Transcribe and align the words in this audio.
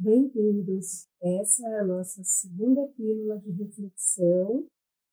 Bem-vindos. 0.00 1.08
Essa 1.20 1.66
é 1.66 1.80
a 1.80 1.84
nossa 1.84 2.22
segunda 2.22 2.86
pílula 2.96 3.36
de 3.40 3.50
reflexão 3.50 4.64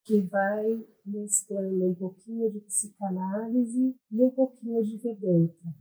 que 0.04 0.22
vai 0.22 0.86
mesclando 1.04 1.88
um 1.88 1.96
pouquinho 1.96 2.52
de 2.52 2.60
psicanálise 2.60 3.96
e 4.12 4.22
um 4.22 4.30
pouquinho 4.30 4.84
de 4.84 4.98
Vedanta, 4.98 5.76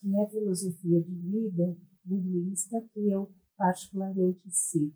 que 0.00 0.12
é 0.12 0.24
a 0.24 0.28
filosofia 0.28 1.00
de 1.00 1.14
vida 1.14 1.76
hinduísta 2.04 2.84
que 2.92 3.08
eu 3.08 3.30
particularmente 3.56 4.50
sigo. 4.50 4.92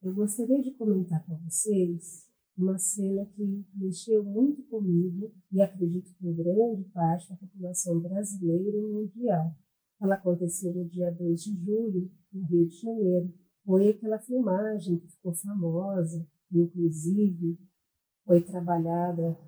Eu 0.00 0.14
gostaria 0.14 0.62
de 0.62 0.70
comentar 0.74 1.26
com 1.26 1.36
vocês 1.38 2.28
uma 2.56 2.78
cena 2.78 3.26
que 3.26 3.64
mexeu 3.74 4.22
muito 4.22 4.62
comigo 4.68 5.34
e 5.50 5.60
acredito 5.60 6.14
com 6.20 6.32
grande 6.32 6.84
parte 6.90 7.28
da 7.28 7.36
população 7.38 7.98
brasileira 7.98 8.78
e 8.78 8.82
mundial. 8.82 9.52
Ela 10.00 10.14
aconteceu 10.14 10.72
no 10.72 10.88
dia 10.88 11.10
2 11.10 11.42
de 11.42 11.56
julho, 11.64 12.08
no 12.34 12.44
Rio 12.46 12.68
de 12.68 12.76
Janeiro. 12.80 13.32
Foi 13.64 13.88
aquela 13.88 14.18
filmagem 14.18 14.98
que 14.98 15.08
ficou 15.08 15.34
famosa, 15.34 16.26
inclusive 16.52 17.58
foi 18.24 18.42
trabalhada 18.42 19.38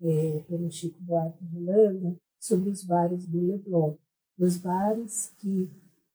é, 0.00 0.44
pelo 0.48 0.70
Chico 0.70 1.00
Buarque 1.02 1.44
de 1.44 1.56
Holanda 1.56 2.16
sobre 2.38 2.70
os 2.70 2.84
bares 2.84 3.26
do 3.26 3.40
Leblon. 3.40 3.96
Os 4.38 4.58
bares 4.58 5.34
que 5.38 5.70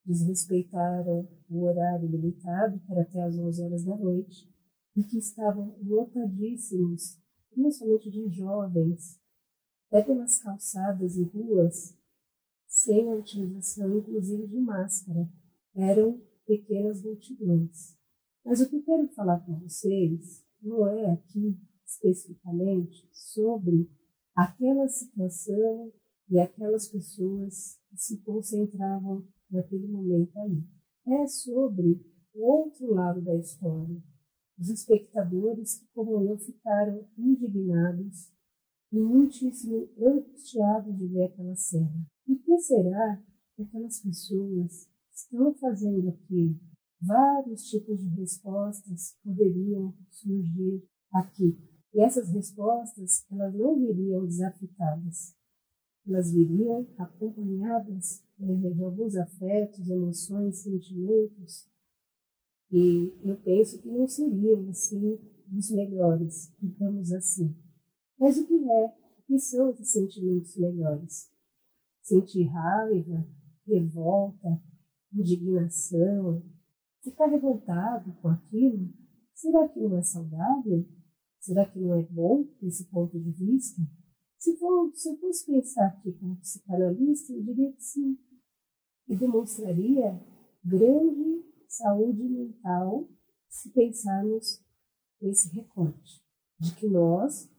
desrespeitaram 0.05 1.27
o 1.49 1.63
horário 1.63 2.07
limitado, 2.07 2.79
que 2.79 2.91
era 2.91 3.01
até 3.01 3.21
às 3.21 3.37
11 3.37 3.63
horas 3.63 3.83
da 3.83 3.95
noite, 3.95 4.49
e 4.95 5.03
que 5.03 5.17
estavam 5.17 5.75
lotadíssimos, 5.83 7.17
principalmente 7.51 8.09
de 8.09 8.27
jovens, 8.29 9.19
até 9.87 10.03
pelas 10.03 10.39
calçadas 10.39 11.15
e 11.15 11.23
ruas, 11.23 11.97
sem 12.67 13.11
a 13.11 13.15
utilização, 13.15 13.97
inclusive, 13.97 14.47
de 14.47 14.59
máscara. 14.59 15.27
Eram 15.75 16.21
pequenas 16.45 17.01
multidões. 17.03 17.95
Mas 18.43 18.61
o 18.61 18.69
que 18.69 18.77
eu 18.77 18.83
quero 18.83 19.07
falar 19.09 19.39
com 19.41 19.59
vocês 19.59 20.43
não 20.61 20.87
é 20.87 21.11
aqui 21.11 21.57
especificamente 21.85 23.07
sobre 23.11 23.89
aquela 24.35 24.87
situação 24.87 25.91
e 26.29 26.39
aquelas 26.39 26.87
pessoas 26.87 27.79
que 27.89 27.97
se 27.97 28.17
concentravam 28.21 29.27
naquele 29.49 29.87
momento 29.87 30.37
ali. 30.39 30.63
É 31.07 31.27
sobre 31.27 32.05
o 32.33 32.45
outro 32.45 32.93
lado 32.93 33.21
da 33.21 33.35
história, 33.35 34.01
os 34.57 34.69
espectadores 34.69 35.79
que, 35.79 35.87
como 35.93 36.21
eu, 36.23 36.37
ficaram 36.37 37.07
indignados 37.17 38.31
e 38.91 38.99
muitíssimo 38.99 39.89
angustiados 39.97 40.97
de 40.97 41.07
ver 41.07 41.25
aquela 41.25 41.55
cena. 41.55 42.05
E 42.27 42.35
que 42.35 42.57
será 42.59 43.21
que 43.55 43.63
aquelas 43.63 43.99
pessoas 43.99 44.88
estão 45.23 45.53
fazendo 45.55 46.09
aqui? 46.09 46.57
Vários 47.01 47.63
tipos 47.69 47.99
de 47.99 48.07
respostas 48.19 49.15
poderiam 49.23 49.93
surgir 50.09 50.83
aqui. 51.13 51.57
E 51.93 52.01
essas 52.01 52.29
respostas, 52.29 53.25
elas 53.31 53.53
não 53.55 53.79
viriam 53.79 54.25
desafetadas. 54.25 55.35
Elas 56.07 56.31
viriam 56.31 56.87
acompanhadas 56.97 58.23
né, 58.37 58.69
de 58.71 58.83
alguns 58.83 59.15
afetos, 59.15 59.89
emoções, 59.89 60.57
sentimentos 60.57 61.69
e 62.71 63.11
eu 63.23 63.35
penso 63.37 63.81
que 63.81 63.89
não 63.89 64.07
seriam, 64.07 64.69
assim, 64.69 65.19
os 65.51 65.71
melhores, 65.71 66.53
digamos 66.61 67.11
assim. 67.11 67.55
Mas 68.19 68.37
o 68.37 68.45
que 68.45 68.53
é? 68.53 68.85
O 68.85 69.23
que 69.25 69.39
são 69.39 69.71
os 69.71 69.91
sentimentos 69.91 70.55
melhores? 70.55 71.31
Sentir 72.03 72.43
raiva, 72.43 73.27
revolta, 73.65 74.61
indignação, 75.13 76.43
ficar 77.01 77.27
revoltado 77.27 78.11
com 78.21 78.29
aquilo? 78.29 78.89
Será 79.33 79.67
que 79.69 79.79
não 79.79 79.97
é 79.97 80.01
saudável? 80.01 80.85
Será 81.39 81.65
que 81.65 81.79
não 81.79 81.95
é 81.95 82.03
bom 82.03 82.45
desse 82.61 82.85
ponto 82.89 83.17
de 83.19 83.31
vista? 83.31 83.81
Se, 84.37 84.55
for, 84.57 84.91
se 84.93 85.09
eu 85.09 85.17
fosse 85.17 85.45
pensar 85.45 85.87
aqui 85.87 86.11
como 86.13 86.37
psicanalista, 86.37 87.33
eu 87.33 87.43
diria 87.43 87.71
que 87.71 87.83
sim. 87.83 88.17
E 89.07 89.15
demonstraria 89.15 90.19
grande 90.63 91.43
saúde 91.67 92.23
mental 92.23 93.09
se 93.49 93.69
pensarmos 93.71 94.61
nesse 95.21 95.53
recorte, 95.55 96.21
de 96.59 96.75
que 96.75 96.87
nós 96.87 97.49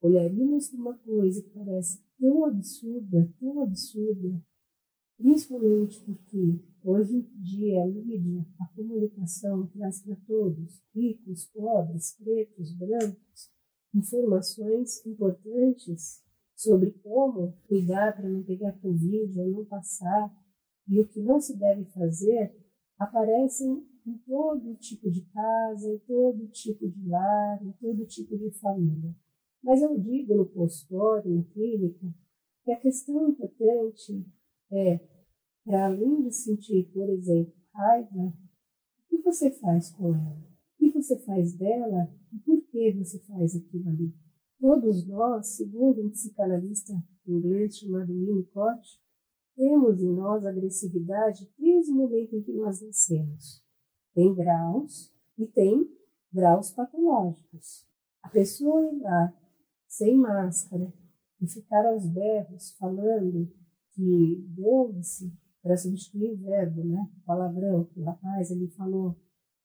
olharíamos 0.00 0.68
para 0.68 0.80
uma 0.80 0.98
coisa 0.98 1.42
que 1.42 1.50
parece 1.50 2.02
tão 2.18 2.44
absurda, 2.44 3.32
tão 3.38 3.62
absurda, 3.62 4.42
principalmente 5.16 6.00
porque 6.04 6.60
hoje 6.84 7.16
em 7.16 7.42
dia 7.42 7.82
a 7.82 7.86
mídia, 7.86 8.46
a 8.60 8.66
comunicação 8.74 9.66
traz 9.68 10.02
para 10.02 10.16
todos, 10.26 10.82
ricos, 10.94 11.46
pobres, 11.46 12.16
pretos, 12.18 12.72
brancos, 12.74 13.50
informações 13.94 15.04
importantes 15.06 16.22
sobre 16.54 16.90
como 17.02 17.56
cuidar 17.66 18.14
para 18.16 18.28
não 18.28 18.42
pegar 18.42 18.72
Covid 18.80 19.40
ou 19.40 19.50
não 19.50 19.64
passar 19.64 20.34
e 20.88 21.00
o 21.00 21.08
que 21.08 21.20
não 21.20 21.40
se 21.40 21.56
deve 21.56 21.84
fazer 21.86 22.54
aparecem 22.98 23.84
em 24.06 24.18
todo 24.18 24.76
tipo 24.76 25.10
de 25.10 25.22
casa, 25.22 25.92
em 25.92 25.98
todo 25.98 26.46
tipo 26.48 26.88
de 26.88 27.08
lar, 27.08 27.62
em 27.62 27.72
todo 27.72 28.06
tipo 28.06 28.38
de 28.38 28.50
família. 28.52 29.14
Mas 29.62 29.82
eu 29.82 29.98
digo 29.98 30.34
no 30.34 30.46
consultório, 30.46 31.34
na 31.34 31.42
clínica, 31.42 32.06
que 32.64 32.72
a 32.72 32.80
questão 32.80 33.28
importante 33.28 34.24
é, 34.70 35.00
para 35.64 35.86
além 35.86 36.22
de 36.22 36.32
sentir, 36.32 36.90
por 36.92 37.08
exemplo, 37.10 37.52
raiva, 37.72 38.32
o 38.32 39.08
que 39.08 39.22
você 39.22 39.50
faz 39.50 39.90
com 39.90 40.14
ela? 40.14 40.46
O 40.74 40.78
que 40.78 40.90
você 40.90 41.18
faz 41.18 41.52
dela 41.54 42.12
e 42.32 42.38
por 42.38 42.62
que 42.66 42.92
você 42.92 43.18
faz 43.20 43.56
aquilo 43.56 43.88
ali? 43.88 44.14
Todos 44.58 45.06
nós, 45.06 45.48
segundo 45.56 46.02
um 46.02 46.10
psicanalista 46.10 46.92
inglês 47.26 47.76
chamado 47.76 48.12
Winnicott, 48.12 49.00
temos 49.54 50.00
em 50.00 50.14
nós 50.14 50.44
agressividade 50.44 51.50
desde 51.58 51.90
o 51.90 51.94
momento 51.94 52.36
em 52.36 52.42
que 52.42 52.52
nós 52.52 52.80
nascemos. 52.80 53.62
Tem 54.14 54.34
graus 54.34 55.12
e 55.36 55.46
tem 55.46 55.90
graus 56.32 56.70
patológicos. 56.70 57.86
A 58.22 58.28
pessoa 58.28 58.92
ir 58.92 59.00
lá 59.00 59.34
sem 59.86 60.16
máscara 60.16 60.92
e 61.40 61.46
ficar 61.46 61.86
aos 61.86 62.06
berros 62.06 62.72
falando 62.78 63.50
que 63.96 64.46
dane-se, 64.50 65.32
para 65.62 65.76
substituir 65.76 66.30
o 66.32 66.36
verbo, 66.36 66.84
né? 66.84 67.10
O 67.16 67.24
palavrão, 67.24 67.88
o 67.96 68.02
rapaz 68.04 68.50
ele 68.50 68.68
falou, 68.68 69.16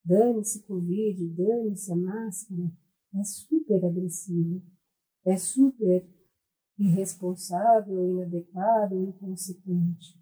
dane-se 0.03 0.63
Covid, 0.63 1.27
dane-se 1.29 1.91
a 1.91 1.95
máscara, 1.95 2.71
é 3.13 3.23
super 3.23 3.85
agressivo, 3.85 4.63
é 5.25 5.37
super 5.37 6.07
irresponsável, 6.79 8.09
inadequado, 8.09 8.95
inconsequente. 8.95 10.19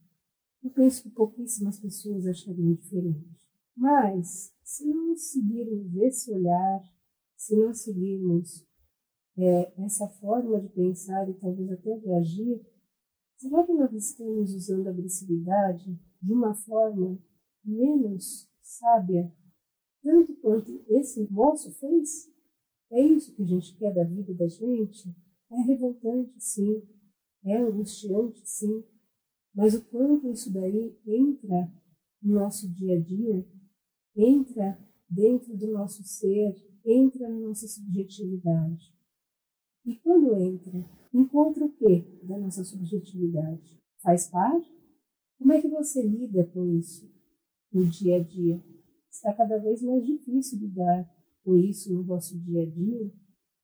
Eu 0.61 0.71
penso 0.71 1.03
que 1.03 1.09
pouquíssimas 1.11 1.79
pessoas 1.79 2.25
achariam 2.27 2.73
diferente. 2.73 3.47
Mas, 3.77 4.51
se 4.61 4.85
não 4.85 5.15
seguirmos 5.15 5.95
esse 5.95 6.33
olhar, 6.33 6.83
se 7.37 7.55
não 7.55 7.73
seguirmos 7.73 8.67
é, 9.37 9.85
essa 9.85 10.05
forma 10.09 10.59
de 10.59 10.67
pensar 10.69 11.29
e 11.29 11.33
talvez 11.35 11.71
até 11.71 11.97
de 11.97 12.11
agir, 12.11 12.68
será 13.39 13.65
que 13.65 13.71
nós 13.71 13.93
estamos 13.93 14.53
usando 14.53 14.87
a 14.87 14.89
agressividade 14.89 15.97
de 16.21 16.33
uma 16.33 16.53
forma 16.53 17.17
menos 17.63 18.49
sábia, 18.61 19.33
tanto 20.03 20.35
quanto 20.35 20.83
esse 20.89 21.25
moço 21.31 21.71
fez? 21.71 22.29
É 22.91 23.01
isso 23.01 23.33
que 23.33 23.43
a 23.43 23.45
gente 23.45 23.77
quer 23.77 23.93
da 23.93 24.03
vida 24.03 24.33
da 24.33 24.47
gente? 24.47 25.15
É 25.51 25.61
revoltante, 25.61 26.33
sim. 26.37 26.83
É 27.45 27.57
angustiante, 27.57 28.41
sim. 28.43 28.83
Mas 29.55 29.73
o 29.73 29.85
quanto 29.85 30.29
isso 30.29 30.51
daí 30.51 30.97
entra 31.05 31.71
no 32.21 32.35
nosso 32.35 32.69
dia 32.73 32.97
a 32.97 32.99
dia, 32.99 33.47
entra 34.15 34.77
dentro 35.09 35.55
do 35.55 35.67
nosso 35.67 36.03
ser, 36.03 36.55
entra 36.85 37.29
na 37.29 37.39
nossa 37.39 37.67
subjetividade. 37.67 38.93
E 39.85 39.95
quando 39.95 40.35
entra, 40.35 40.83
encontra 41.13 41.65
o 41.65 41.71
que 41.71 42.01
da 42.23 42.37
nossa 42.37 42.63
subjetividade? 42.63 43.79
Faz 44.01 44.27
parte? 44.27 44.69
Como 45.37 45.53
é 45.53 45.61
que 45.61 45.67
você 45.67 46.01
lida 46.01 46.45
com 46.45 46.65
isso 46.65 47.09
no 47.71 47.85
dia 47.85 48.17
a 48.17 48.23
dia? 48.23 48.63
Está 49.09 49.33
cada 49.33 49.57
vez 49.57 49.81
mais 49.81 50.05
difícil 50.05 50.59
lidar 50.59 51.09
com 51.43 51.57
isso 51.57 51.93
no 51.93 52.03
vosso 52.03 52.37
dia 52.39 52.63
a 52.63 52.65
dia 52.65 53.11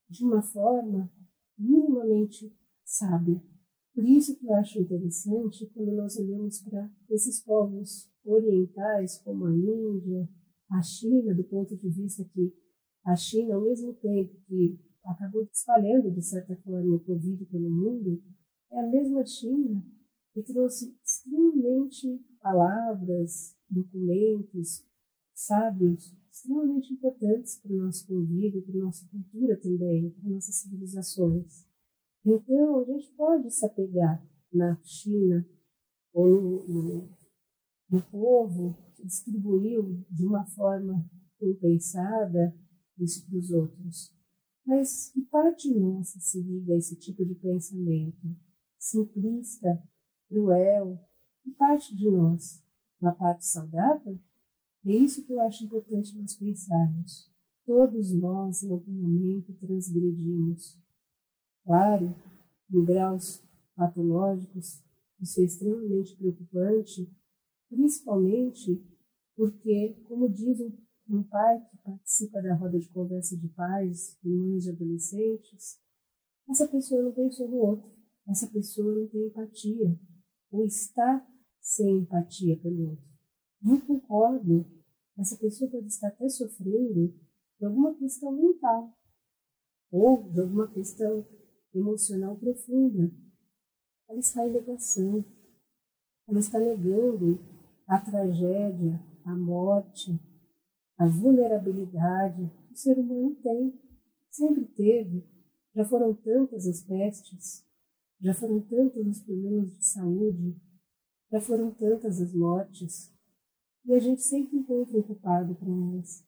de 0.08 0.24
uma 0.24 0.42
forma 0.42 1.10
minimamente 1.58 2.52
sábia. 2.84 3.42
Por 3.94 4.04
isso 4.04 4.36
que 4.36 4.46
eu 4.46 4.54
acho 4.54 4.78
interessante 4.78 5.66
quando 5.72 5.92
nós 5.92 6.16
olhamos 6.18 6.60
para 6.60 6.90
esses 7.08 7.42
povos 7.42 8.10
orientais, 8.24 9.18
como 9.18 9.46
a 9.46 9.50
Índia, 9.50 10.28
a 10.70 10.82
China, 10.82 11.34
do 11.34 11.44
ponto 11.44 11.76
de 11.76 11.88
vista 11.88 12.24
que 12.24 12.52
a 13.04 13.16
China, 13.16 13.54
ao 13.54 13.62
mesmo 13.62 13.94
tempo 13.94 14.34
que 14.46 14.78
acabou 15.10 15.42
espalhando, 15.52 16.10
de 16.10 16.22
certa 16.22 16.56
forma, 16.56 16.96
o 16.96 17.00
Covid 17.00 17.44
pelo 17.46 17.70
mundo, 17.70 18.22
é 18.70 18.80
a 18.80 18.86
mesma 18.86 19.24
China 19.24 19.84
que 20.32 20.42
trouxe 20.42 20.94
extremamente 21.04 22.20
palavras, 22.40 23.56
documentos, 23.68 24.84
sábios 25.34 26.14
extremamente 26.30 26.92
importantes 26.92 27.58
para 27.60 27.72
o 27.72 27.76
nosso 27.76 28.06
convívio, 28.06 28.62
para 28.62 28.76
a 28.76 28.84
nossa 28.84 29.08
cultura 29.08 29.56
também, 29.58 30.10
para 30.10 30.30
nossas 30.30 30.56
civilizações. 30.56 31.66
Então, 32.24 32.80
a 32.80 32.84
gente 32.84 33.10
pode 33.12 33.50
se 33.50 33.64
apegar 33.64 34.22
na 34.52 34.78
China 34.82 35.46
ou 36.12 36.28
no, 36.28 36.68
no, 36.68 37.10
no 37.90 38.02
povo 38.10 38.76
que 38.94 39.06
distribuiu 39.06 40.04
de 40.10 40.26
uma 40.26 40.44
forma 40.44 41.08
impensada 41.40 42.54
isso 42.98 43.26
para 43.26 43.38
os 43.38 43.50
outros. 43.50 44.15
Mas 44.66 45.12
que 45.12 45.22
parte 45.22 45.72
nossa 45.72 46.18
se 46.18 46.42
liga 46.42 46.74
a 46.74 46.76
esse 46.76 46.96
tipo 46.96 47.24
de 47.24 47.36
pensamento? 47.36 48.36
Simplista, 48.76 49.80
cruel, 50.28 50.98
que 51.42 51.52
parte 51.52 51.94
de 51.94 52.10
nós? 52.10 52.60
Uma 53.00 53.12
parte 53.12 53.46
saudável? 53.46 54.18
É 54.84 54.92
isso 54.92 55.24
que 55.24 55.32
eu 55.32 55.40
acho 55.40 55.64
importante 55.64 56.18
nós 56.18 56.34
pensarmos. 56.34 57.30
Todos 57.64 58.12
nós, 58.12 58.64
em 58.64 58.70
algum 58.72 58.92
momento, 58.92 59.52
transgredimos. 59.54 60.76
Claro, 61.64 62.14
em 62.72 62.84
graus 62.84 63.42
patológicos, 63.76 64.82
isso 65.20 65.40
é 65.40 65.44
extremamente 65.44 66.16
preocupante, 66.16 67.08
principalmente 67.68 68.84
porque, 69.36 69.96
como 70.08 70.28
diz 70.28 70.60
um 70.60 70.70
pai 71.22 71.60
que 71.70 71.76
participa 71.78 72.42
da 72.42 72.54
roda 72.54 72.78
de 72.78 72.88
conversa 72.88 73.36
de 73.36 73.48
pais 73.48 74.18
e 74.24 74.28
mães 74.28 74.64
de 74.64 74.70
adolescentes, 74.70 75.78
essa 76.48 76.66
pessoa 76.68 77.02
não 77.02 77.12
pensou 77.12 77.48
no 77.48 77.56
outro, 77.56 77.90
essa 78.28 78.46
pessoa 78.48 78.94
não 78.94 79.06
tem 79.08 79.26
empatia, 79.26 79.98
ou 80.50 80.64
está 80.64 81.26
sem 81.60 81.98
empatia 81.98 82.56
pelo 82.58 82.90
outro. 82.90 83.06
Não 83.62 83.80
concordo, 83.80 84.66
essa 85.18 85.36
pessoa 85.36 85.70
pode 85.70 85.86
estar 85.86 86.08
até 86.08 86.28
sofrendo 86.28 87.14
de 87.58 87.64
alguma 87.64 87.94
questão 87.94 88.32
mental, 88.32 88.92
ou 89.90 90.30
de 90.30 90.40
alguma 90.40 90.68
questão 90.68 91.26
emocional 91.74 92.36
profunda. 92.36 93.10
Ela 94.08 94.18
está 94.18 94.46
em 94.46 94.52
negação, 94.52 95.24
ela 96.28 96.38
está 96.38 96.58
negando 96.58 97.40
a 97.86 97.98
tragédia, 97.98 99.00
a 99.24 99.34
morte, 99.34 100.18
a 100.98 101.06
vulnerabilidade 101.06 102.50
que 102.66 102.72
o 102.72 102.76
ser 102.76 102.98
humano 102.98 103.34
tem, 103.42 103.78
sempre 104.30 104.64
teve. 104.64 105.24
Já 105.74 105.84
foram 105.84 106.14
tantas 106.14 106.66
as 106.66 106.82
pestes, 106.82 107.64
já 108.20 108.34
foram 108.34 108.60
tantos 108.60 109.06
os 109.06 109.22
problemas 109.22 109.76
de 109.76 109.84
saúde, 109.84 110.56
já 111.30 111.40
foram 111.40 111.70
tantas 111.72 112.20
as 112.20 112.32
mortes, 112.32 113.12
e 113.84 113.94
a 113.94 113.98
gente 113.98 114.22
sempre 114.22 114.58
encontra 114.58 114.98
um 114.98 115.02
culpado 115.02 115.54
para 115.54 115.68
elas. 115.68 116.24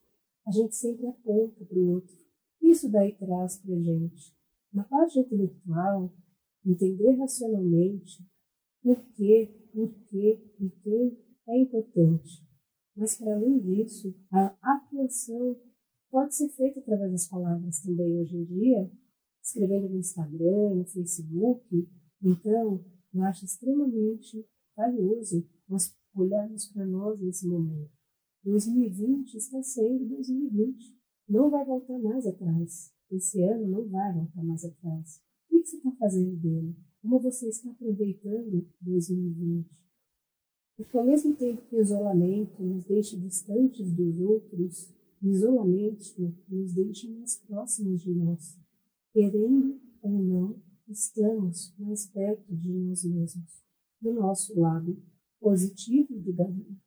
A 0.46 0.50
gente 0.50 0.76
sempre 0.76 1.06
aponta 1.06 1.64
para 1.64 1.78
o 1.78 1.90
outro. 1.94 2.16
Isso 2.62 2.90
daí 2.90 3.12
traz 3.16 3.58
para 3.58 3.74
a 3.74 3.80
gente, 3.80 4.36
na 4.72 4.84
parte 4.84 5.18
intelectual, 5.18 6.12
entender 6.64 7.12
racionalmente 7.16 8.24
o 8.84 8.94
que, 8.96 9.46
por 9.72 9.92
que 10.08 10.40
e 10.60 10.70
quem 10.82 11.18
é 11.48 11.58
importante. 11.62 12.47
Mas, 12.98 13.16
para 13.16 13.32
além 13.32 13.60
disso, 13.60 14.12
a 14.32 14.56
atuação 14.60 15.56
pode 16.10 16.34
ser 16.34 16.48
feita 16.48 16.80
através 16.80 17.12
das 17.12 17.28
palavras 17.28 17.80
também 17.80 18.18
hoje 18.18 18.36
em 18.36 18.44
dia, 18.44 18.90
escrevendo 19.40 19.88
no 19.88 19.98
Instagram, 19.98 20.74
no 20.74 20.84
Facebook. 20.84 21.88
Então, 22.20 22.84
eu 23.14 23.22
acho 23.22 23.44
extremamente 23.44 24.44
valioso 24.76 25.46
nós 25.68 25.94
olharmos 26.12 26.66
para 26.72 26.84
nós 26.86 27.20
nesse 27.20 27.46
momento. 27.46 27.92
2020 28.42 29.32
está 29.36 29.62
sendo 29.62 30.04
2020. 30.08 30.98
Não 31.28 31.50
vai 31.50 31.64
voltar 31.64 32.00
mais 32.00 32.26
atrás. 32.26 32.92
Esse 33.12 33.40
ano 33.44 33.68
não 33.68 33.88
vai 33.88 34.12
voltar 34.12 34.42
mais 34.42 34.64
atrás. 34.64 35.22
O 35.48 35.60
que 35.60 35.66
você 35.66 35.76
está 35.76 35.92
fazendo 35.92 36.34
dele? 36.34 36.74
Como 37.00 37.20
você 37.20 37.48
está 37.48 37.70
aproveitando 37.70 38.66
2020? 38.80 39.88
Porque 40.78 40.96
ao 40.96 41.04
mesmo 41.04 41.34
tempo 41.34 41.60
que 41.62 41.75
o 41.75 41.80
isolamento 41.80 42.62
nos 42.62 42.84
deixa 42.84 43.16
distantes 43.16 43.92
dos 43.92 44.16
outros, 44.20 44.94
o 45.20 45.26
isolamento 45.26 46.32
nos 46.48 46.72
deixa 46.72 47.10
mais 47.10 47.36
próximos 47.38 48.00
de 48.00 48.14
nós. 48.14 48.56
Querendo 49.12 49.80
ou 50.00 50.22
não, 50.22 50.62
estamos 50.88 51.75
mais 51.76 52.06
perto 52.06 52.54
de 52.54 52.70
nós 52.70 53.02
mesmos. 53.02 53.60
Do 54.00 54.12
nosso 54.12 54.56
lado 54.56 54.96
positivo, 55.40 56.14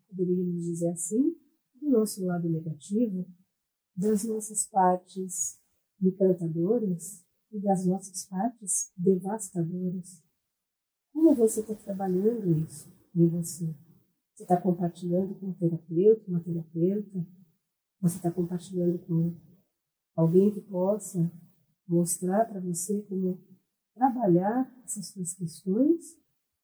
poderíamos 0.08 0.64
dizer 0.64 0.92
assim, 0.92 1.36
do 1.82 1.90
nosso 1.90 2.24
lado 2.24 2.48
negativo, 2.48 3.28
das 3.94 4.24
nossas 4.24 4.68
partes 4.68 5.60
encantadoras 6.02 7.26
e 7.52 7.60
das 7.60 7.86
nossas 7.86 8.26
partes 8.26 8.90
devastadoras. 8.96 10.24
Como 11.12 11.36
você 11.36 11.60
está 11.60 11.76
trabalhando 11.76 12.58
isso? 12.66 12.90
em 13.16 13.28
você. 13.28 13.74
Você 14.42 14.46
está 14.46 14.60
compartilhando 14.60 15.36
com 15.36 15.50
um 15.50 15.54
terapeuta, 15.54 16.24
uma 16.28 16.40
terapeuta, 16.40 17.28
você 18.02 18.18
está 18.18 18.32
compartilhando 18.32 18.98
com 19.06 19.36
alguém 20.16 20.52
que 20.52 20.62
possa 20.62 21.32
mostrar 21.88 22.46
para 22.46 22.60
você 22.60 23.04
como 23.04 23.40
trabalhar 23.94 24.68
essas 24.84 25.10
suas 25.10 25.36
questões, 25.36 26.18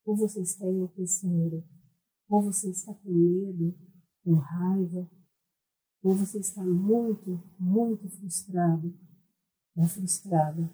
ou 0.03 0.15
você 0.15 0.41
está 0.41 0.65
enlouquecendo, 0.65 1.63
ou 2.27 2.41
você 2.41 2.71
está 2.71 2.95
com 2.95 3.13
medo, 3.13 3.77
com 4.23 4.33
raiva, 4.33 5.07
ou 6.01 6.15
você 6.15 6.39
está 6.39 6.63
muito, 6.63 7.43
muito 7.59 8.09
frustrado? 8.09 8.91
Ou 9.75 9.85
frustrada. 9.85 10.67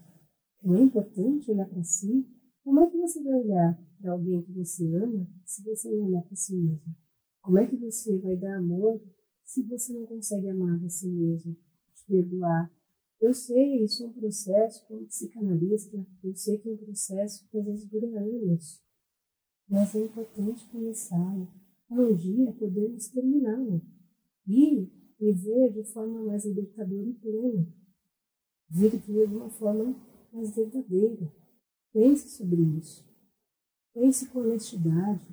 Não 0.64 0.76
é 0.76 0.82
importante 0.82 1.52
olhar 1.52 1.68
para 1.68 1.84
si 1.84 2.26
como 2.64 2.80
é 2.80 2.90
que 2.90 2.98
você 2.98 3.22
vai 3.22 3.34
olhar 3.34 3.80
para 4.00 4.12
alguém 4.14 4.42
que 4.42 4.52
você 4.54 4.86
ama 4.96 5.28
se 5.46 5.64
você 5.64 5.92
não 5.92 6.06
olhar 6.06 6.22
para 6.24 6.36
si 6.36 6.56
mesmo? 6.56 6.96
Como 7.42 7.58
é 7.58 7.68
que 7.68 7.76
você 7.76 8.18
vai 8.20 8.38
dar 8.38 8.58
amor 8.58 9.02
se 9.44 9.64
você 9.64 9.94
não 9.94 10.06
consegue 10.06 10.50
amar 10.50 10.80
você 10.80 11.08
mesmo? 11.08 11.56
Te 11.94 12.06
perdoar. 12.08 12.72
Eu 13.20 13.34
sei, 13.34 13.84
isso 13.84 14.04
é 14.04 14.08
um 14.08 14.14
processo 14.14 14.86
como 14.88 15.06
psicanalista, 15.06 16.06
eu 16.24 16.36
sei 16.36 16.58
que 16.58 16.70
é 16.70 16.74
um 16.74 16.78
processo 16.78 17.48
que 17.50 17.58
às 17.58 17.66
vezes 17.66 17.86
dura 17.88 18.20
anos, 18.20 18.82
mas 19.68 19.96
é 19.96 20.00
importante 20.00 20.68
começar. 20.70 21.48
Um 21.90 22.16
dia 22.16 22.52
podemos 22.54 23.08
terminá-lo 23.10 23.82
e 24.48 24.90
viver 25.20 25.72
de 25.74 25.84
forma 25.84 26.24
mais 26.24 26.46
libertadora 26.46 27.10
e 27.10 27.14
plena. 27.14 27.68
Viver 28.70 29.28
de 29.28 29.36
uma 29.36 29.50
forma 29.50 29.96
mais 30.32 30.56
verdadeira. 30.56 31.43
Pense 31.94 32.30
sobre 32.30 32.62
isso. 32.80 33.06
Pense 33.94 34.28
com 34.28 34.40
honestidade. 34.40 35.28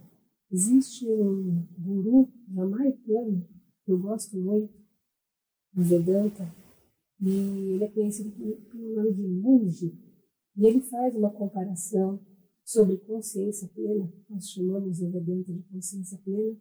Existe 0.52 1.06
um 1.10 1.66
guru 1.78 2.28
jamaicano 2.52 3.48
que 3.84 3.92
eu 3.92 3.98
gosto 3.98 4.36
muito, 4.36 4.74
o 5.74 5.82
Vedanta, 5.82 6.52
e 7.20 7.30
ele 7.74 7.84
é 7.84 7.88
conhecido 7.88 8.30
pelo 8.32 8.94
nome 8.94 9.12
de 9.14 9.22
Muji, 9.22 9.98
e 10.56 10.66
ele 10.66 10.80
faz 10.80 11.14
uma 11.14 11.30
comparação 11.30 12.20
sobre 12.64 12.98
consciência 12.98 13.68
plena, 13.68 14.12
nós 14.28 14.48
chamamos 14.50 15.00
o 15.00 15.10
Vedanta 15.10 15.52
de 15.52 15.62
consciência 15.64 16.18
plena, 16.18 16.56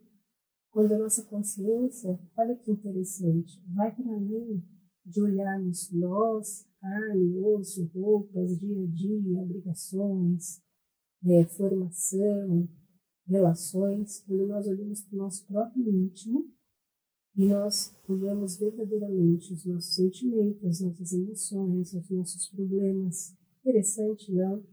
quando 0.70 0.92
a 0.92 0.98
nossa 0.98 1.24
consciência, 1.24 2.18
olha 2.36 2.56
que 2.56 2.70
interessante, 2.70 3.60
vai 3.74 3.94
para 3.94 4.12
além 4.12 4.64
de 5.04 5.20
olharmos 5.20 5.90
nós, 5.92 6.66
carne, 6.80 7.38
osso, 7.38 7.84
roupas, 7.94 8.58
dia 8.58 8.82
a 8.82 8.86
dia, 8.86 9.38
obrigações, 9.38 10.60
é, 11.24 11.44
formação, 11.44 12.68
relações, 13.26 14.20
quando 14.26 14.46
nós 14.46 14.66
olhamos 14.66 15.02
para 15.02 15.14
o 15.14 15.18
nosso 15.18 15.46
próprio 15.46 15.88
íntimo 15.88 16.50
e 17.36 17.46
nós 17.46 17.94
olhamos 18.08 18.56
verdadeiramente 18.56 19.52
os 19.52 19.64
nossos 19.64 19.94
sentimentos, 19.94 20.64
as 20.64 20.80
nossas 20.80 21.12
emoções, 21.12 21.92
os 21.92 22.10
nossos 22.10 22.48
problemas. 22.48 23.36
Interessante, 23.60 24.32
não? 24.32 24.64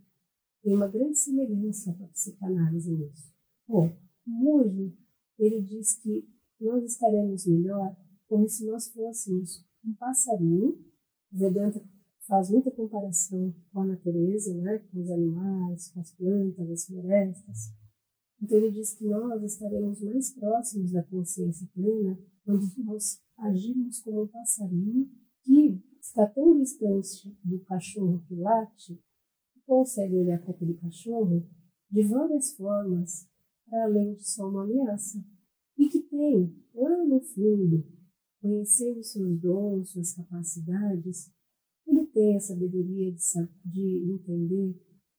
Tem 0.63 0.73
uma 0.73 0.87
grande 0.87 1.17
semelhança 1.17 1.93
com 1.93 2.05
a 2.05 2.07
psicanálise 2.07 2.91
nisso. 2.91 3.31
Bom, 3.67 3.95
Muji, 4.25 4.97
ele 5.37 5.61
diz 5.61 5.95
que 5.95 6.27
nós 6.59 6.83
estaremos 6.83 7.45
melhor 7.45 7.95
como 8.27 8.49
se 8.49 8.65
nós 8.65 8.87
fôssemos 8.87 9.63
um 9.85 9.93
passarinho. 9.93 10.83
Vedanta 11.31 11.79
faz 12.27 12.49
muita 12.49 12.69
comparação 12.71 13.53
com 13.71 13.81
a 13.81 13.85
natureza, 13.85 14.53
né, 14.55 14.79
com 14.79 14.99
os 14.99 15.09
animais, 15.09 15.91
com 15.91 16.01
as 16.01 16.11
plantas, 16.11 16.69
as 16.69 16.85
florestas. 16.85 17.73
Então 18.41 18.57
ele 18.57 18.71
diz 18.71 18.93
que 18.93 19.05
nós 19.05 19.41
estaremos 19.43 20.01
mais 20.01 20.31
próximos 20.33 20.91
da 20.91 21.03
consciência 21.03 21.67
plena 21.73 22.19
quando 22.43 22.61
nós 22.85 23.19
agimos 23.37 24.01
como 24.01 24.23
um 24.23 24.27
passarinho 24.27 25.09
que 25.41 25.81
está 25.99 26.27
tão 26.27 26.57
distante 26.59 27.35
do 27.43 27.59
cachorro 27.61 28.23
que 28.27 28.35
late 28.35 29.01
que 29.53 29.61
consegue 29.65 30.15
olhar 30.15 30.39
para 30.41 30.51
aquele 30.51 30.75
cachorro 30.75 31.47
de 31.89 32.03
várias 32.03 32.53
formas 32.55 33.27
para 33.65 33.85
além 33.85 34.15
de 34.15 34.27
só 34.27 34.49
uma 34.49 34.63
ameaça 34.63 35.23
e 35.77 35.87
que 35.87 36.01
tem 36.01 36.55
lá 36.73 37.05
no 37.05 37.19
fundo 37.21 37.85
conhecendo 38.39 39.03
seus 39.03 39.39
dons, 39.39 39.91
suas 39.91 40.13
capacidades, 40.13 41.31
ele 41.87 42.05
tem 42.07 42.35
a 42.35 42.39
sabedoria 42.39 43.11
de, 43.11 43.19
de 43.65 44.11
entender 44.13 44.75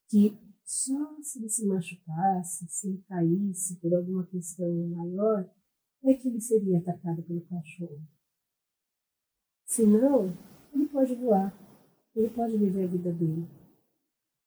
que 0.09 0.37
só 0.65 1.17
se 1.23 1.39
ele 1.39 1.49
se 1.49 1.67
machucasse, 1.67 2.67
se 2.69 2.89
ele 2.89 3.03
caísse 3.09 3.77
por 3.77 3.95
alguma 3.95 4.27
questão 4.27 4.71
maior, 4.89 5.51
é 6.05 6.15
que 6.15 6.29
ele 6.29 6.41
seria 6.41 6.79
atacado 6.79 7.23
pelo 7.23 7.41
cachorro. 7.43 8.03
Se 9.65 9.87
não, 9.87 10.33
ele 10.75 10.89
pode 10.89 11.15
voar, 11.15 11.53
ele 12.15 12.29
pode 12.31 12.57
viver 12.57 12.85
a 12.85 12.87
vida 12.87 13.13
dele. 13.13 13.49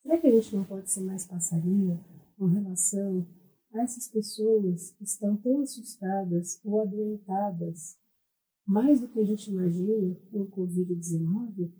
Será 0.01 0.17
que 0.19 0.27
a 0.27 0.31
gente 0.31 0.55
não 0.55 0.63
pode 0.63 0.89
ser 0.89 1.01
mais 1.01 1.25
passarinho 1.25 2.03
com 2.37 2.45
relação 2.45 3.25
a 3.73 3.81
essas 3.81 4.07
pessoas 4.07 4.91
que 4.91 5.03
estão 5.03 5.37
tão 5.37 5.61
assustadas 5.61 6.59
ou 6.63 6.81
adoentadas, 6.81 7.97
mais 8.65 8.99
do 8.99 9.07
que 9.07 9.19
a 9.19 9.25
gente 9.25 9.49
imagina 9.49 10.15
com 10.31 10.41
o 10.41 10.51
Covid-19? 10.51 11.71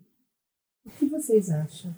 O 0.84 0.90
que 0.90 1.06
vocês 1.06 1.48
acham? 1.48 1.94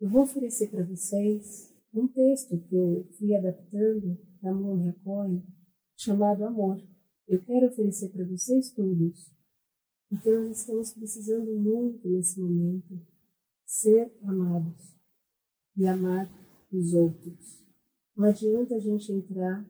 Eu 0.00 0.08
vou 0.10 0.22
oferecer 0.22 0.68
para 0.70 0.84
vocês 0.84 1.72
um 1.94 2.08
texto 2.08 2.58
que 2.58 2.74
eu 2.74 3.06
fui 3.16 3.32
adaptando 3.32 4.18
da 4.42 4.52
Mônica 4.52 4.98
Cohen, 5.04 5.46
chamado 5.96 6.44
Amor. 6.44 6.82
Eu 7.28 7.40
quero 7.44 7.68
oferecer 7.68 8.08
para 8.08 8.24
vocês 8.24 8.72
todos, 8.72 9.32
porque 10.08 10.30
nós 10.30 10.58
estamos 10.60 10.92
precisando 10.92 11.54
muito 11.60 12.08
nesse 12.08 12.40
momento 12.40 13.00
ser 13.64 14.12
amados 14.24 14.96
e 15.76 15.86
amar 15.86 16.28
os 16.72 16.94
outros. 16.94 17.64
Não 18.16 18.26
adianta 18.26 18.74
a 18.74 18.80
gente 18.80 19.12
entrar 19.12 19.64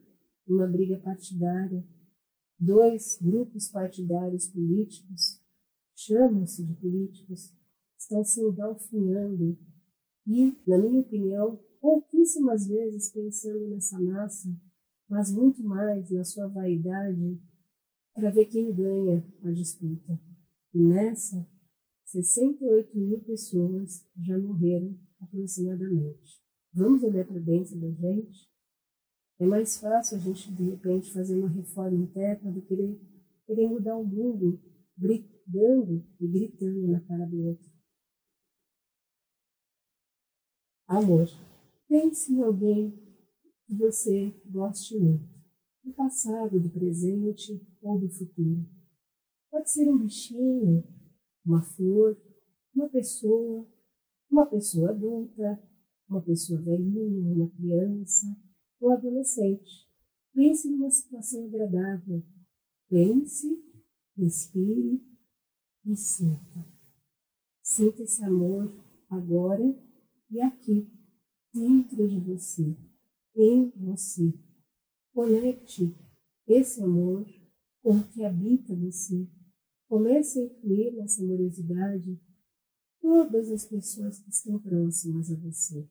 numa 0.46 0.66
briga 0.66 0.98
partidária. 1.00 1.86
Dois 2.58 3.18
grupos 3.20 3.68
partidários 3.68 4.48
políticos, 4.48 5.38
chamam-se 5.94 6.64
de 6.64 6.74
políticos, 6.74 7.52
estão 7.98 8.24
se 8.24 8.40
engalfinhando 8.40 9.58
e, 10.26 10.56
na 10.66 10.78
minha 10.78 11.00
opinião, 11.00 11.58
pouquíssimas 11.80 12.66
vezes 12.66 13.10
pensando 13.10 13.68
nessa 13.68 13.98
massa, 14.00 14.48
mas 15.08 15.32
muito 15.32 15.62
mais 15.62 16.10
na 16.10 16.24
sua 16.24 16.46
vaidade 16.48 17.40
para 18.14 18.30
ver 18.30 18.46
quem 18.46 18.72
ganha 18.74 19.24
a 19.42 19.50
disputa. 19.50 20.20
E 20.74 20.78
nessa, 20.78 21.46
68 22.04 22.96
mil 22.96 23.20
pessoas 23.20 24.06
já 24.20 24.38
morreram 24.38 24.98
aproximadamente. 25.20 26.40
Vamos 26.72 27.02
olhar 27.02 27.26
para 27.26 27.40
dentro 27.40 27.78
da 27.78 27.90
gente? 27.90 28.48
É 29.38 29.46
mais 29.46 29.78
fácil 29.78 30.16
a 30.16 30.20
gente, 30.20 30.52
de 30.52 30.70
repente, 30.70 31.12
fazer 31.12 31.36
uma 31.36 31.48
reforma 31.48 31.96
interna 31.96 32.50
do 32.50 32.60
que 32.60 32.68
querer, 32.68 33.00
querer 33.46 33.68
mudar 33.68 33.96
o 33.96 34.04
mundo 34.04 34.60
brigando 34.96 36.04
e 36.20 36.26
gritando 36.26 36.88
na 36.88 37.00
cara 37.00 37.24
do 37.24 37.46
outro. 37.46 37.77
Amor. 40.88 41.28
Pense 41.86 42.32
em 42.32 42.42
alguém 42.42 42.98
que 43.66 43.74
você 43.74 44.34
goste 44.46 44.98
muito, 44.98 45.28
do 45.84 45.92
passado, 45.92 46.58
do 46.58 46.70
presente 46.70 47.60
ou 47.82 47.98
do 47.98 48.08
futuro. 48.08 48.64
Pode 49.50 49.70
ser 49.70 49.86
um 49.86 49.98
bichinho, 49.98 50.82
uma 51.44 51.60
flor, 51.60 52.16
uma 52.74 52.88
pessoa, 52.88 53.68
uma 54.30 54.46
pessoa 54.46 54.88
adulta, 54.88 55.62
uma 56.08 56.22
pessoa 56.22 56.58
velhinha, 56.62 57.34
uma 57.34 57.50
criança, 57.50 58.26
um 58.80 58.88
adolescente. 58.88 59.86
Pense 60.32 60.70
numa 60.70 60.90
situação 60.90 61.44
agradável. 61.44 62.22
Pense, 62.88 63.62
respire 64.16 65.02
e 65.84 65.94
sinta. 65.94 66.66
Sinta 67.62 68.02
esse 68.02 68.24
amor 68.24 68.72
agora 69.10 69.86
e 70.30 70.40
aqui, 70.40 70.86
dentro 71.52 72.06
de 72.06 72.18
você, 72.20 72.76
em 73.34 73.70
você. 73.76 74.32
Conecte 75.12 75.96
esse 76.46 76.82
amor 76.82 77.26
com 77.82 77.96
o 77.96 78.08
que 78.08 78.24
habita 78.24 78.74
você. 78.74 79.26
Comece 79.88 80.38
a 80.38 80.44
incluir 80.44 80.92
nessa 80.92 81.22
amorosidade 81.22 82.20
todas 83.00 83.50
as 83.50 83.64
pessoas 83.64 84.18
que 84.18 84.30
estão 84.30 84.58
próximas 84.58 85.30
a 85.30 85.34
você 85.36 85.88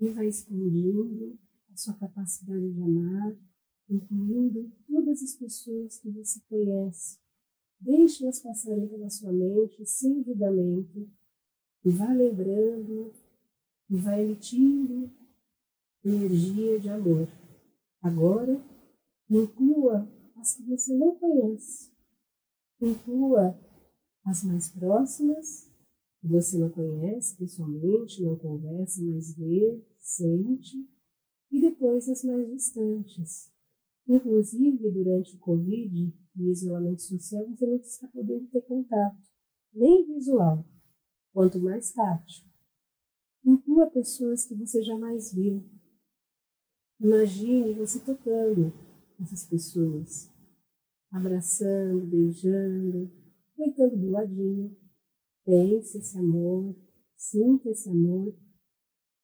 e 0.00 0.08
vai 0.10 0.28
expandindo 0.28 1.38
a 1.72 1.76
sua 1.76 1.94
capacidade 1.94 2.72
de 2.72 2.82
amar, 2.82 3.36
incluindo 3.88 4.70
todas 4.86 5.22
as 5.22 5.34
pessoas 5.34 5.98
que 5.98 6.10
você 6.10 6.40
conhece. 6.48 7.18
Deixe-las 7.80 8.40
passarem 8.40 8.86
pela 8.86 9.10
sua 9.10 9.32
mente 9.32 9.84
sem 9.84 10.22
julgamento 10.22 11.10
e 11.84 11.90
vá 11.90 12.12
lembrando 12.12 13.12
e 13.92 13.96
vai 13.96 14.22
emitindo 14.22 15.10
energia 16.02 16.80
de 16.80 16.88
amor. 16.88 17.28
Agora, 18.00 18.58
inclua 19.28 20.08
as 20.36 20.54
que 20.54 20.62
você 20.62 20.96
não 20.96 21.14
conhece. 21.16 21.92
Inclua 22.80 23.54
as 24.24 24.42
mais 24.44 24.70
próximas 24.70 25.70
que 26.20 26.26
você 26.26 26.56
não 26.56 26.70
conhece 26.70 27.36
pessoalmente, 27.36 28.22
não 28.22 28.34
conversa, 28.36 29.02
mas 29.02 29.36
vê, 29.36 29.84
sente, 29.98 30.88
e 31.50 31.60
depois 31.60 32.08
as 32.08 32.24
mais 32.24 32.48
distantes. 32.48 33.52
Inclusive, 34.08 34.90
durante 34.90 35.36
o 35.36 35.38
Covid 35.38 36.14
e 36.36 36.50
isolamento 36.50 37.02
social, 37.02 37.46
você 37.46 37.66
não 37.66 37.76
está 37.76 38.08
podendo 38.08 38.46
ter 38.46 38.62
contato, 38.62 39.20
nem 39.74 40.06
visual, 40.06 40.64
quanto 41.30 41.60
mais 41.60 41.92
tátil. 41.92 42.51
Inclua 43.44 43.90
pessoas 43.90 44.44
que 44.44 44.54
você 44.54 44.82
jamais 44.82 45.32
viu. 45.32 45.64
Imagine 47.00 47.74
você 47.74 47.98
tocando 48.00 48.72
essas 49.20 49.44
pessoas, 49.46 50.30
abraçando, 51.10 52.06
beijando, 52.06 53.10
deitando 53.56 53.96
do 53.96 54.10
ladinho, 54.10 54.76
Pense 55.44 55.98
esse 55.98 56.16
amor, 56.18 56.76
sinta 57.16 57.68
esse 57.68 57.90
amor 57.90 58.32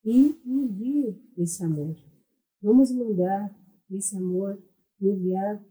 e 0.04 0.36
envie 0.44 1.16
esse 1.36 1.62
amor. 1.62 1.96
Vamos 2.60 2.90
mandar 2.90 3.56
esse 3.88 4.16
amor 4.16 4.60
enviar 5.00 5.64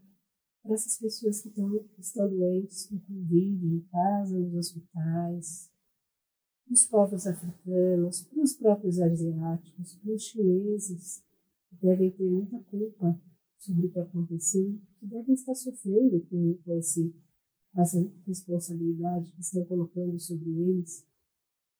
para 0.62 0.72
essas 0.72 0.96
pessoas 0.98 1.42
que 1.42 1.48
estão, 1.48 1.86
estão 1.98 2.30
doentes 2.30 2.86
com 2.86 2.98
Covid, 2.98 3.66
em 3.66 3.80
casa, 3.90 4.38
nos 4.38 4.54
hospitais, 4.54 5.70
os 6.70 6.86
povos 6.86 7.26
africanos, 7.26 8.22
para 8.22 8.42
os 8.42 8.52
próprios 8.54 9.00
asiáticos, 9.00 9.94
para 9.96 10.12
os 10.12 10.22
chineses, 10.22 11.22
que 11.68 11.76
devem 11.76 12.10
ter 12.10 12.28
muita 12.28 12.58
culpa 12.70 13.20
sobre 13.58 13.86
o 13.86 13.90
que 13.90 13.98
aconteceu, 13.98 14.78
que 14.98 15.06
devem 15.06 15.34
estar 15.34 15.54
sofrendo 15.54 16.20
com, 16.30 16.54
com 16.64 16.78
esse 16.78 17.14
essa 17.76 17.98
responsabilidade 18.26 19.30
que 19.32 19.40
estão 19.40 19.64
colocando 19.64 20.18
sobre 20.18 20.50
eles. 20.50 21.06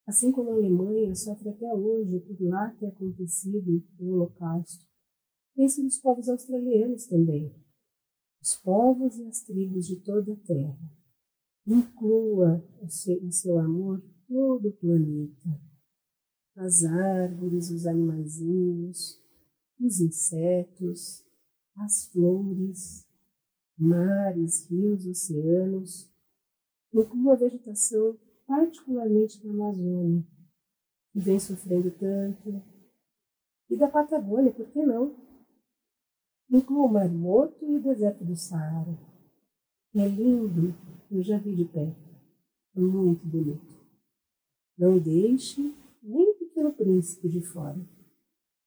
Assim 0.07 0.31
como 0.31 0.51
a 0.51 0.55
Alemanha 0.55 1.15
sofre 1.15 1.51
até 1.51 1.73
hoje 1.75 2.21
por 2.21 2.41
lá 2.43 2.71
ter 2.79 2.87
acontecido 2.87 3.85
o 3.99 4.13
Holocausto. 4.13 4.87
Pense 5.55 5.83
nos 5.83 5.99
povos 5.99 6.29
australianos 6.29 7.07
também, 7.07 7.53
os 8.41 8.55
povos 8.57 9.19
e 9.19 9.27
as 9.27 9.43
tribos 9.43 9.87
de 9.87 9.97
toda 9.97 10.33
a 10.33 10.37
Terra. 10.37 10.79
Inclua 11.67 12.65
o 12.81 12.89
seu, 12.89 13.23
o 13.25 13.33
seu 13.33 13.59
amor 13.59 14.03
todo 14.29 14.69
o 14.69 14.73
planeta. 14.73 15.61
As 16.57 16.85
árvores, 16.85 17.71
os 17.71 17.87
animaizinhos, 17.87 19.21
os 19.81 20.01
insetos, 20.01 21.25
as 21.77 22.07
flores, 22.07 23.07
mares, 23.77 24.69
rios, 24.69 25.07
oceanos, 25.07 26.11
inclua 26.93 27.35
a 27.35 27.37
vegetação, 27.37 28.19
particularmente 28.47 29.43
da 29.43 29.51
Amazônia, 29.51 30.27
que 31.13 31.21
vem 31.21 31.39
sofrendo 31.39 31.91
tanto, 31.93 32.63
e 33.71 33.77
da 33.77 33.89
Patagônia, 33.89 34.53
por 34.53 34.67
que 34.69 34.83
não? 34.85 35.15
Inclua 36.51 36.87
o 36.87 36.93
Mar 36.93 37.09
Morto 37.09 37.65
e 37.65 37.77
o 37.77 37.83
deserto 37.83 38.25
do 38.25 38.35
Saara. 38.35 38.99
É 39.95 40.09
lindo, 40.09 40.75
eu 41.11 41.23
já 41.23 41.39
vi 41.39 41.55
de 41.55 41.65
perto. 41.67 42.09
É 42.75 42.81
muito 42.81 43.27
bonito. 43.27 43.78
Não 44.79 44.97
deixe 44.97 45.75
nem 46.01 46.31
o 46.31 46.35
Pequeno 46.35 46.73
Príncipe 46.73 47.29
de 47.29 47.41
fora. 47.41 47.77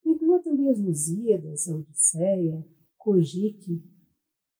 Inclua 0.05 0.43
também 0.43 0.69
as 0.69 0.77
Lusíadas, 0.77 1.69
a 1.69 1.75
Odisseia, 1.77 2.67
Kojiki, 2.97 3.81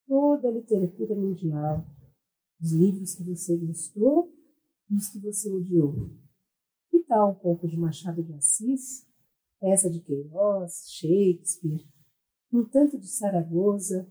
toda 0.06 0.48
a 0.48 0.52
literatura 0.52 1.14
mundial, 1.14 1.84
os 2.58 2.72
livros 2.72 3.14
que 3.14 3.22
você 3.22 3.54
gostou 3.58 4.32
e 4.90 4.94
os 4.94 5.08
que 5.10 5.18
você 5.18 5.50
odiou. 5.50 6.10
Que 6.90 7.00
tal 7.00 7.32
um 7.32 7.34
pouco 7.34 7.68
de 7.68 7.76
Machado 7.76 8.22
de 8.22 8.32
Assis, 8.32 9.06
essa 9.60 9.90
de 9.90 10.00
Queiroz, 10.00 10.86
Shakespeare, 10.88 11.86
um 12.50 12.64
tanto 12.64 12.98
de 12.98 13.08
Saragoza, 13.08 14.08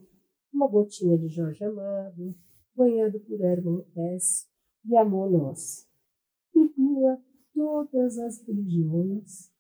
uma 0.54 0.68
gotinha 0.68 1.18
de 1.18 1.28
Jorge 1.28 1.64
Amado, 1.64 2.36
banhado 2.76 3.20
por 3.20 3.42
Hermann 3.42 3.84
S. 3.96 4.46
e 4.86 4.96
amor 4.96 5.32
nós. 5.32 5.88
Inclua 6.56 7.20
todas 7.54 8.18
as 8.18 8.42
religiões 8.46 9.52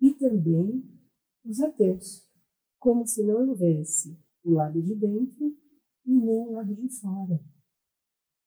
e 0.00 0.12
também 0.14 0.84
os 1.44 1.60
ateus, 1.60 2.28
como 2.78 3.06
se 3.06 3.22
não 3.22 3.48
houvesse 3.48 4.18
o 4.44 4.52
lado 4.52 4.80
de 4.82 4.94
dentro 4.94 5.56
e 6.06 6.10
nem 6.10 6.48
o 6.48 6.52
lado 6.52 6.74
de 6.74 6.88
fora. 6.88 7.40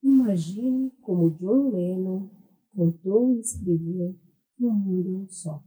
Imagine 0.02 0.92
como 1.02 1.32
John 1.32 1.72
Lennon 1.72 2.30
contou 2.76 3.32
e 3.32 3.40
escreveu 3.40 4.16
o 4.60 4.72
mundo 4.72 5.10
é 5.10 5.18
um 5.18 5.30
só. 5.30 5.64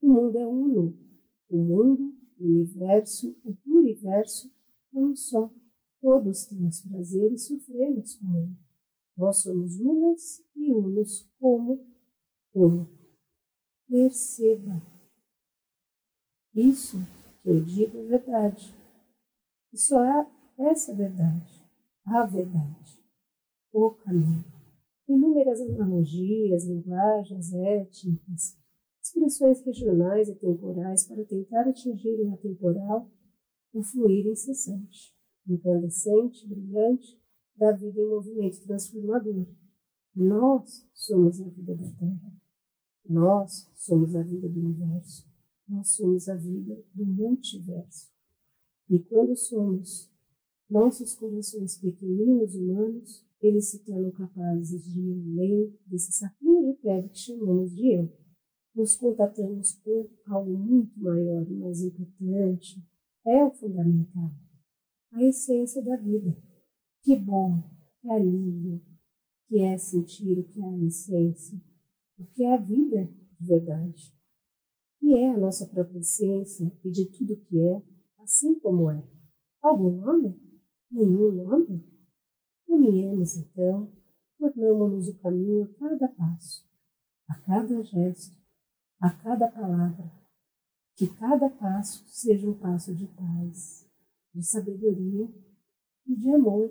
O 0.00 0.08
mundo 0.08 0.38
é 0.38 0.46
uno. 0.46 0.96
O 1.48 1.56
mundo, 1.56 2.14
o 2.38 2.44
universo, 2.44 3.36
o 3.44 3.54
pluriverso 3.56 4.52
é 4.94 4.98
um 4.98 5.16
só. 5.16 5.52
Todos 6.00 6.46
temos 6.46 6.80
prazer 6.82 7.32
e 7.32 7.38
sofremos 7.38 8.14
com 8.16 8.36
ele. 8.36 8.56
Nós 9.20 9.42
somos 9.42 9.78
unas 9.78 10.42
e 10.56 10.72
unos 10.72 11.30
como 11.38 11.86
uno. 12.54 12.88
Perceba. 13.86 14.80
Isso 16.54 16.96
que 17.42 17.50
eu 17.50 17.62
digo 17.62 17.98
é 17.98 18.02
verdade. 18.06 18.74
E 19.74 19.76
só 19.76 19.98
há 19.98 20.26
essa 20.56 20.94
verdade, 20.94 21.62
a 22.06 22.24
verdade, 22.24 22.98
o 23.70 23.90
caminho. 23.90 24.42
Inúmeras 25.06 25.60
analogias, 25.60 26.64
linguagens 26.64 27.52
étnicas, 27.52 28.58
expressões 29.02 29.60
regionais 29.60 30.30
e 30.30 30.34
temporais 30.34 31.06
para 31.06 31.26
tentar 31.26 31.68
atingir 31.68 32.18
uma 32.22 32.38
temporal 32.38 33.06
o 33.74 33.82
fluir 33.82 34.26
incessante, 34.26 35.14
incandescente, 35.46 36.48
brilhante 36.48 37.19
da 37.60 37.72
vida 37.72 38.00
em 38.00 38.08
movimento 38.08 38.62
transformador. 38.62 39.46
Nós 40.16 40.88
somos 40.94 41.40
a 41.42 41.48
vida 41.50 41.74
da 41.74 41.90
Terra. 41.90 42.32
Nós 43.06 43.70
somos 43.74 44.16
a 44.16 44.22
vida 44.22 44.48
do 44.48 44.58
universo. 44.58 45.28
Nós 45.68 45.90
somos 45.90 46.26
a 46.30 46.36
vida 46.36 46.82
do 46.94 47.04
multiverso. 47.04 48.10
E 48.88 48.98
quando 48.98 49.36
somos 49.36 50.10
nossos 50.70 51.14
corações 51.14 51.76
pequeninos 51.76 52.54
humanos, 52.54 53.26
eles 53.42 53.66
se 53.66 53.80
tornam 53.80 54.10
capazes 54.10 54.82
de 54.84 54.98
ir 54.98 55.12
além 55.12 55.78
desse 55.86 56.12
saquinho 56.12 56.72
de 56.72 56.80
pedra 56.80 57.08
que 57.10 57.18
chamamos 57.18 57.76
de 57.76 57.94
eu. 57.94 58.12
Nos 58.74 58.96
contatamos 58.96 59.74
com 59.84 60.08
algo 60.26 60.56
muito 60.56 60.98
maior 60.98 61.46
e 61.46 61.54
mais 61.54 61.82
importante. 61.82 62.82
É 63.26 63.44
o 63.44 63.50
fundamental, 63.50 64.30
a 65.12 65.22
essência 65.22 65.82
da 65.82 65.96
vida. 65.96 66.49
Que 67.02 67.16
bom, 67.16 67.62
que 68.00 68.10
alívio, 68.10 68.82
que 69.48 69.60
é 69.60 69.78
sentir 69.78 70.38
o 70.38 70.44
que 70.44 70.60
é 70.60 70.64
a 70.64 70.78
essência, 70.78 71.60
o 72.18 72.24
que 72.26 72.44
é 72.44 72.54
a 72.54 72.58
vida 72.58 73.10
de 73.38 73.46
verdade. 73.46 74.14
E 75.02 75.14
é 75.14 75.30
a 75.30 75.38
nossa 75.38 75.66
própria 75.66 75.98
essência 75.98 76.70
e 76.84 76.90
de 76.90 77.06
tudo 77.06 77.36
que 77.36 77.58
é 77.58 77.82
assim 78.18 78.58
como 78.60 78.90
é. 78.90 79.02
Algum 79.62 79.90
nome? 79.90 80.38
Nenhum 80.90 81.32
nome? 81.32 81.84
Caminhemos 82.66 83.36
então, 83.36 83.90
tornamos-nos 84.38 85.08
o 85.08 85.18
caminho 85.18 85.64
a 85.64 85.68
cada 85.78 86.08
passo, 86.08 86.64
a 87.28 87.34
cada 87.40 87.82
gesto, 87.82 88.36
a 89.00 89.10
cada 89.10 89.50
palavra. 89.50 90.12
Que 90.96 91.08
cada 91.14 91.48
passo 91.48 92.04
seja 92.08 92.48
um 92.48 92.54
passo 92.54 92.94
de 92.94 93.06
paz, 93.08 93.88
de 94.34 94.42
sabedoria 94.42 95.28
e 96.06 96.14
de 96.14 96.30
amor. 96.30 96.70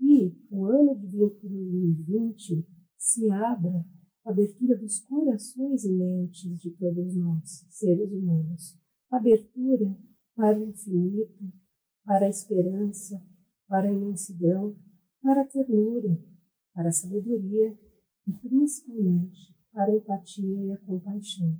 E 0.00 0.34
o 0.50 0.64
ano 0.64 0.98
de 0.98 1.08
2020 1.08 2.66
se 2.96 3.30
abra 3.30 3.84
a 4.24 4.30
abertura 4.30 4.76
dos 4.76 5.00
corações 5.00 5.84
e 5.84 5.92
mentes 5.92 6.58
de 6.60 6.70
todos 6.70 7.14
nós, 7.16 7.66
seres 7.68 8.10
humanos. 8.10 8.78
Abertura 9.10 9.96
para 10.34 10.58
o 10.58 10.68
infinito, 10.68 11.52
para 12.04 12.26
a 12.26 12.28
esperança, 12.28 13.22
para 13.68 13.88
a 13.88 13.92
imensidão, 13.92 14.76
para 15.22 15.42
a 15.42 15.46
ternura, 15.46 16.18
para 16.74 16.88
a 16.88 16.92
sabedoria 16.92 17.78
e 18.26 18.32
principalmente 18.32 19.54
para 19.72 19.92
a 19.92 19.96
empatia 19.96 20.64
e 20.64 20.72
a 20.72 20.78
compaixão. 20.78 21.58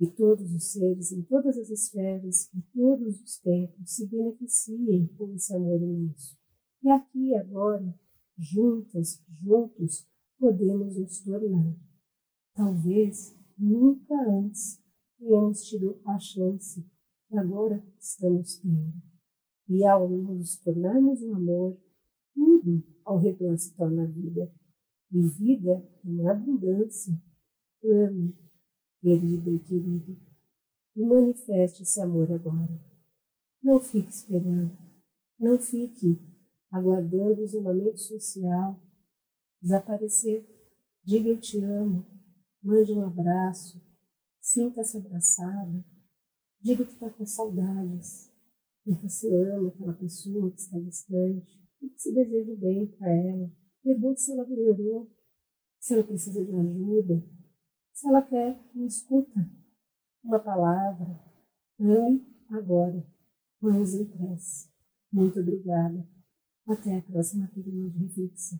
E 0.00 0.06
todos 0.10 0.52
os 0.52 0.72
seres 0.72 1.12
em 1.12 1.22
todas 1.22 1.56
as 1.56 1.70
esferas 1.70 2.52
e 2.54 2.62
todos 2.74 3.20
os 3.20 3.38
tempos 3.38 3.90
se 3.90 4.06
beneficiem 4.06 5.06
com 5.16 5.32
esse 5.34 5.54
amor 5.54 5.80
imenso. 5.80 6.36
E 6.82 6.90
aqui 6.90 7.34
agora, 7.34 7.94
juntas, 8.38 9.22
juntos, 9.28 10.06
podemos 10.38 10.96
nos 10.96 11.20
tornar. 11.20 11.76
Talvez 12.54 13.36
nunca 13.58 14.14
antes 14.28 14.82
tenhamos 15.18 15.64
tido 15.64 16.00
a 16.04 16.18
chance 16.18 16.84
que 17.28 17.36
agora 17.36 17.84
estamos 17.98 18.58
tendo. 18.58 18.94
E 19.68 19.84
ao 19.84 20.08
nos 20.08 20.56
tornarmos 20.58 21.22
um 21.22 21.34
amor, 21.34 21.76
tudo 22.34 22.82
ao 23.04 23.18
redor 23.18 23.56
se 23.58 23.74
torna 23.74 24.06
vida. 24.06 24.52
E 25.12 25.22
vida 25.22 25.84
em 26.04 26.26
abundância. 26.26 27.12
Ame, 27.84 28.34
querida 29.00 29.50
e 29.50 29.58
querido, 29.60 30.16
e 30.96 31.04
manifeste 31.04 31.82
esse 31.82 32.00
amor 32.00 32.32
agora. 32.32 32.80
Não 33.62 33.78
fique 33.78 34.10
esperando, 34.10 34.76
não 35.38 35.58
fique 35.58 36.18
aguardando 36.70 37.40
o 37.40 37.44
isolamento 37.44 37.98
social 37.98 38.80
desaparecer. 39.60 40.44
Diga 41.04 41.28
eu 41.28 41.40
te 41.40 41.58
amo, 41.62 42.04
mande 42.62 42.92
um 42.92 43.04
abraço, 43.04 43.80
sinta-se 44.40 44.96
abraçada 44.96 45.84
Diga 46.66 46.84
que 46.84 46.94
está 46.94 47.08
com 47.10 47.24
saudades, 47.24 48.28
que 48.82 48.90
você 48.90 49.32
ama 49.32 49.68
aquela 49.68 49.92
pessoa 49.92 50.50
que 50.50 50.58
está 50.58 50.76
distante, 50.80 51.64
e 51.80 51.88
que 51.88 52.00
se 52.02 52.12
deseja 52.12 52.56
bem 52.56 52.86
para 52.86 53.08
ela. 53.08 53.52
Pergunte 53.84 54.20
se 54.20 54.32
ela 54.32 54.44
melhorou, 54.44 55.08
se 55.78 55.94
ela 55.94 56.02
precisa 56.02 56.44
de 56.44 56.50
ajuda, 56.50 57.22
se 57.92 58.08
ela 58.08 58.20
quer 58.22 58.60
uma 58.74 58.86
escuta, 58.86 59.48
uma 60.24 60.40
palavra. 60.40 61.20
Ame 61.78 62.26
agora. 62.50 63.06
Mãos 63.60 63.94
em 63.94 64.04
prece. 64.04 64.68
Muito 65.12 65.38
obrigada. 65.38 66.04
Até 66.66 66.96
a 66.96 67.02
próxima 67.02 67.46
pergunta 67.54 67.90
de 67.90 68.04
reflexão. 68.04 68.58